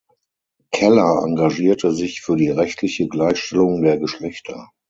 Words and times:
Keller 0.71 1.21
engagierte 1.23 1.91
sich 1.93 2.21
für 2.23 2.35
die 2.35 2.49
rechtliche 2.49 3.07
Gleichstellung 3.07 3.83
der 3.83 3.99
Geschlechter. 3.99 4.71